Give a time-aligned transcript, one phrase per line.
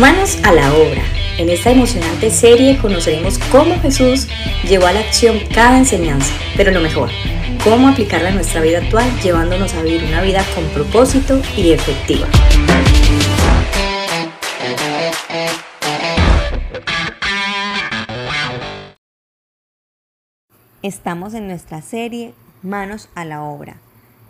[0.00, 1.02] Manos a la obra.
[1.36, 4.28] En esta emocionante serie conoceremos cómo Jesús
[4.66, 7.10] llevó a la acción cada enseñanza, pero lo mejor,
[7.62, 12.26] cómo aplicarla a nuestra vida actual llevándonos a vivir una vida con propósito y efectiva.
[20.80, 22.32] Estamos en nuestra serie
[22.62, 23.76] Manos a la obra,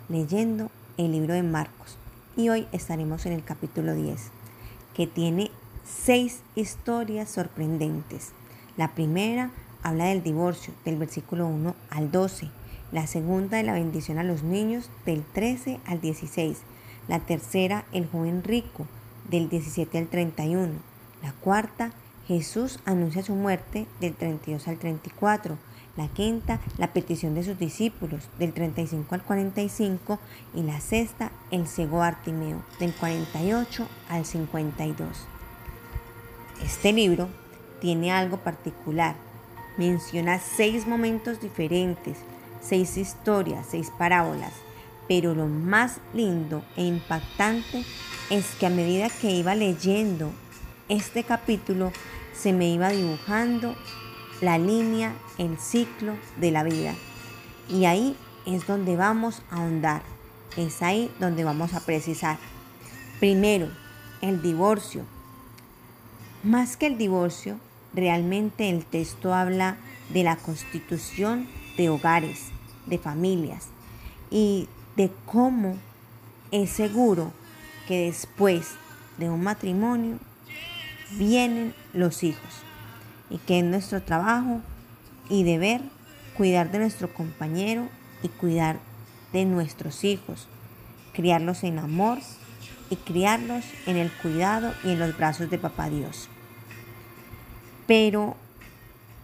[0.08, 1.96] leyendo el libro de Marcos
[2.36, 4.32] y hoy estaremos en el capítulo 10
[4.94, 5.50] que tiene
[5.84, 8.32] seis historias sorprendentes.
[8.76, 9.50] La primera
[9.82, 12.48] habla del divorcio, del versículo 1 al 12.
[12.92, 16.58] La segunda de la bendición a los niños, del 13 al 16.
[17.08, 18.86] La tercera, el joven rico,
[19.30, 20.72] del 17 al 31.
[21.22, 21.92] La cuarta,
[22.26, 25.58] Jesús anuncia su muerte, del 32 al 34.
[25.96, 30.18] La quinta, la petición de sus discípulos, del 35 al 45.
[30.54, 35.08] Y la sexta, el ciego Bartimeo, del 48 al 52.
[36.64, 37.28] Este libro
[37.80, 39.14] tiene algo particular.
[39.76, 42.18] Menciona seis momentos diferentes,
[42.60, 44.52] seis historias, seis parábolas.
[45.08, 47.84] Pero lo más lindo e impactante
[48.30, 50.30] es que a medida que iba leyendo
[50.88, 51.92] este capítulo,
[52.32, 53.74] se me iba dibujando
[54.40, 56.94] la línea, el ciclo de la vida.
[57.68, 58.16] Y ahí
[58.46, 60.02] es donde vamos a ahondar,
[60.56, 62.38] es ahí donde vamos a precisar.
[63.18, 63.68] Primero,
[64.20, 65.04] el divorcio.
[66.42, 67.60] Más que el divorcio,
[67.92, 69.76] realmente el texto habla
[70.08, 71.46] de la constitución
[71.76, 72.46] de hogares,
[72.86, 73.66] de familias
[74.30, 75.76] y de cómo
[76.50, 77.30] es seguro
[77.86, 78.68] que después
[79.18, 80.18] de un matrimonio
[81.18, 82.62] vienen los hijos
[83.28, 84.62] y que es nuestro trabajo
[85.28, 85.82] y deber
[86.38, 87.86] cuidar de nuestro compañero
[88.22, 88.78] y cuidar
[89.34, 90.48] de nuestros hijos,
[91.12, 92.18] criarlos en amor
[92.90, 96.28] y criarlos en el cuidado y en los brazos de papá Dios.
[97.86, 98.36] Pero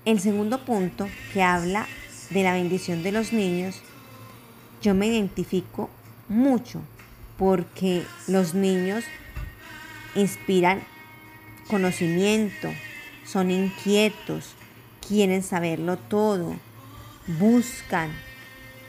[0.05, 1.87] el segundo punto que habla
[2.31, 3.83] de la bendición de los niños,
[4.81, 5.91] yo me identifico
[6.29, 6.81] mucho
[7.37, 9.05] porque los niños
[10.15, 10.83] inspiran
[11.69, 12.73] conocimiento,
[13.27, 14.55] son inquietos,
[15.07, 16.55] quieren saberlo todo,
[17.39, 18.11] buscan.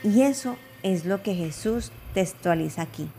[0.03, 3.09] Y eso es lo que Jesús textualiza aquí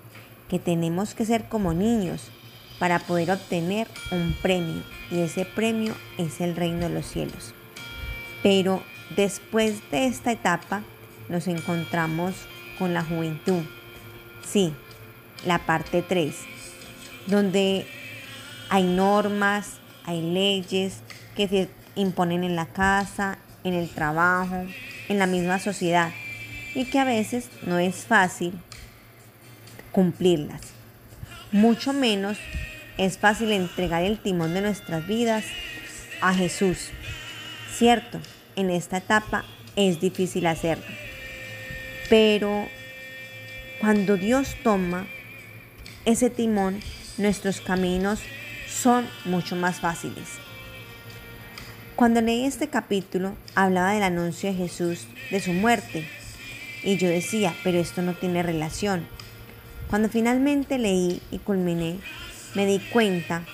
[0.48, 2.30] que tenemos que ser como niños
[2.78, 7.54] para poder obtener un premio y ese premio es el reino de los cielos.
[8.42, 8.82] Pero
[9.16, 10.82] después de esta etapa
[11.28, 12.34] nos encontramos
[12.78, 13.62] con la juventud.
[14.46, 14.72] Sí,
[15.44, 16.34] la parte 3,
[17.26, 17.86] donde
[18.70, 21.00] hay normas, hay leyes
[21.36, 24.64] que se imponen en la casa, en el trabajo,
[25.08, 26.12] en la misma sociedad
[26.74, 28.52] y que a veces no es fácil
[29.92, 30.60] cumplirlas.
[31.52, 32.38] Mucho menos
[32.98, 35.44] es fácil entregar el timón de nuestras vidas
[36.20, 36.90] a Jesús.
[37.72, 38.20] Cierto,
[38.56, 39.44] en esta etapa
[39.76, 40.84] es difícil hacerlo.
[42.10, 42.66] Pero
[43.80, 45.06] cuando Dios toma
[46.04, 46.80] ese timón,
[47.16, 48.20] nuestros caminos
[48.68, 50.28] son mucho más fáciles.
[51.94, 56.06] Cuando leí este capítulo, hablaba del anuncio de Jesús de su muerte.
[56.84, 59.06] Y yo decía, pero esto no tiene relación.
[59.88, 61.98] Cuando finalmente leí y culminé,
[62.54, 63.44] me di cuenta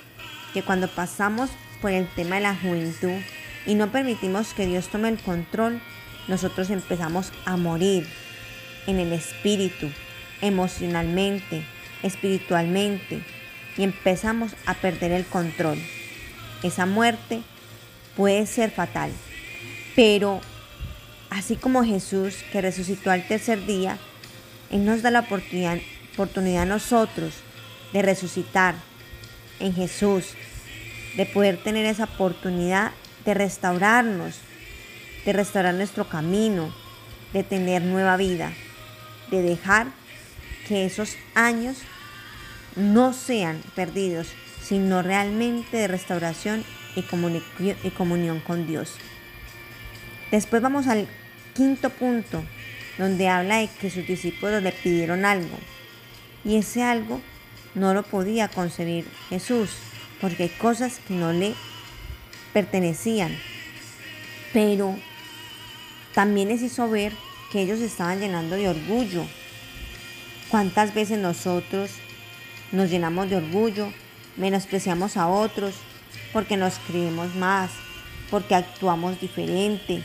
[0.53, 1.49] que cuando pasamos
[1.81, 3.21] por el tema de la juventud
[3.65, 5.81] y no permitimos que Dios tome el control,
[6.27, 8.05] nosotros empezamos a morir
[8.85, 9.89] en el espíritu,
[10.41, 11.63] emocionalmente,
[12.03, 13.23] espiritualmente,
[13.77, 15.77] y empezamos a perder el control.
[16.63, 17.43] Esa muerte
[18.17, 19.11] puede ser fatal,
[19.95, 20.41] pero
[21.29, 23.97] así como Jesús que resucitó al tercer día,
[24.69, 25.77] Él nos da la oportunidad
[26.15, 27.33] oportunidad a nosotros
[27.93, 28.75] de resucitar
[29.59, 30.33] en Jesús,
[31.15, 32.91] de poder tener esa oportunidad
[33.25, 34.39] de restaurarnos,
[35.25, 36.73] de restaurar nuestro camino,
[37.33, 38.53] de tener nueva vida,
[39.29, 39.87] de dejar
[40.67, 41.77] que esos años
[42.75, 44.27] no sean perdidos,
[44.61, 46.63] sino realmente de restauración
[46.95, 47.03] y,
[47.83, 48.95] y comunión con Dios.
[50.31, 51.07] Después vamos al
[51.53, 52.43] quinto punto,
[52.97, 55.57] donde habla de que sus discípulos le pidieron algo.
[56.45, 57.19] Y ese algo
[57.73, 59.71] no lo podía concebir Jesús,
[60.21, 61.55] porque hay cosas que no le
[62.53, 63.35] pertenecían.
[64.53, 64.95] Pero
[66.13, 67.11] también les hizo ver
[67.51, 69.25] que ellos estaban llenando de orgullo.
[70.49, 71.91] ¿Cuántas veces nosotros
[72.71, 73.91] nos llenamos de orgullo,
[74.37, 75.75] menospreciamos a otros
[76.31, 77.71] porque nos creemos más,
[78.29, 80.03] porque actuamos diferente,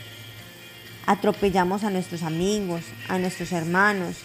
[1.05, 4.17] atropellamos a nuestros amigos, a nuestros hermanos,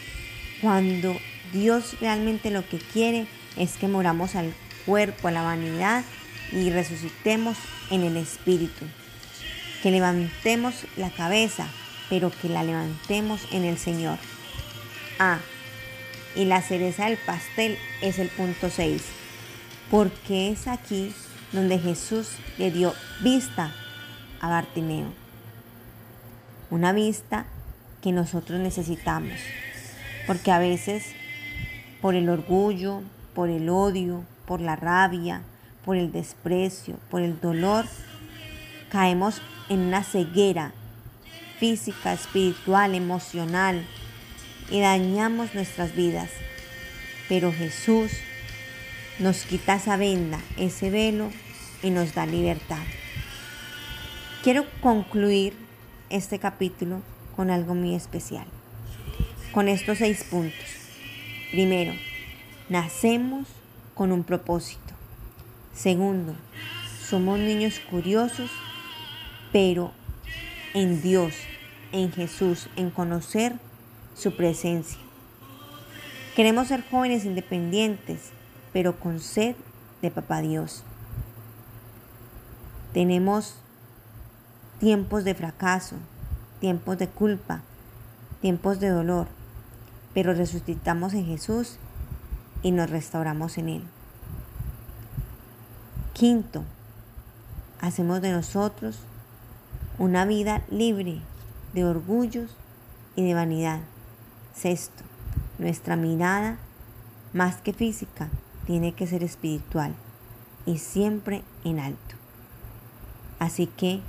[0.61, 1.17] cuando
[1.53, 3.27] Dios realmente lo que quiere
[3.57, 4.55] es que moramos al
[4.85, 6.05] cuerpo, a la vanidad
[6.53, 7.57] y resucitemos
[7.91, 8.87] en el Espíritu.
[9.83, 11.67] Que levantemos la cabeza,
[12.09, 14.19] pero que la levantemos en el Señor.
[15.19, 15.39] Ah,
[16.35, 19.03] y la cereza del pastel es el punto 6,
[19.91, 21.15] porque es aquí
[21.53, 22.29] donde Jesús
[22.59, 23.73] le dio vista
[24.41, 25.13] a Bartimeo.
[26.71, 27.47] Una vista
[28.03, 29.39] que nosotros necesitamos,
[30.27, 31.15] porque a veces
[32.01, 33.03] por el orgullo,
[33.35, 35.43] por el odio, por la rabia,
[35.85, 37.87] por el desprecio, por el dolor,
[38.91, 40.73] caemos en una ceguera
[41.59, 43.85] física, espiritual, emocional
[44.71, 46.31] y dañamos nuestras vidas.
[47.29, 48.13] Pero Jesús
[49.19, 51.31] nos quita esa venda, ese velo
[51.83, 52.83] y nos da libertad.
[54.43, 55.55] Quiero concluir
[56.11, 57.03] este capítulo
[57.35, 58.47] con algo muy especial,
[59.53, 60.86] con estos seis puntos.
[61.51, 61.93] Primero,
[62.69, 63.47] nacemos
[63.95, 64.95] con un propósito.
[65.73, 66.35] Segundo,
[67.09, 68.51] somos niños curiosos,
[69.53, 69.93] pero
[70.75, 71.35] en Dios,
[71.93, 73.55] en Jesús, en conocer
[74.17, 74.99] su presencia.
[76.35, 78.31] Queremos ser jóvenes independientes,
[78.73, 79.55] pero con sed
[80.03, 80.83] de Papá Dios.
[82.93, 83.55] Tenemos
[84.81, 85.97] tiempos de fracaso,
[86.61, 87.63] tiempos de culpa,
[88.41, 89.29] tiempos de dolor,
[90.17, 91.77] pero resucitamos en Jesús
[92.63, 93.83] y nos restauramos en Él.
[96.15, 96.65] Quinto,
[97.83, 98.99] hacemos de nosotros
[99.99, 101.21] una vida libre
[101.75, 102.57] de orgullos
[103.15, 103.81] y de vanidad.
[104.55, 105.03] Sexto,
[105.59, 106.57] nuestra mirada,
[107.35, 108.31] más que física,
[108.65, 109.95] tiene que ser espiritual
[110.65, 112.15] y siempre en alto.
[113.39, 114.01] Así que,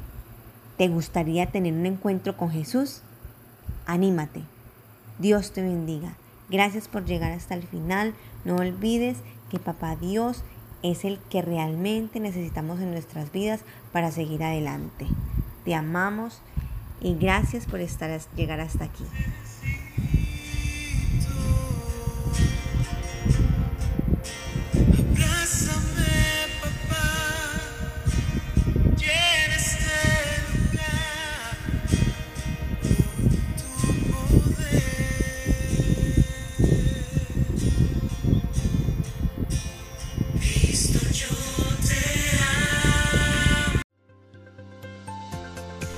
[0.77, 3.01] ¿te gustaría tener un encuentro con Jesús?
[3.86, 4.44] Anímate.
[5.19, 6.13] Dios te bendiga.
[6.49, 8.13] Gracias por llegar hasta el final.
[8.45, 9.17] No olvides
[9.49, 10.43] que Papá Dios
[10.83, 13.61] es el que realmente necesitamos en nuestras vidas
[13.91, 15.07] para seguir adelante.
[15.65, 16.41] Te amamos
[17.01, 19.03] y gracias por estar llegar hasta aquí.